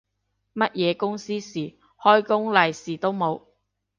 [0.55, 3.43] 乜嘢公司事，開工利是都冇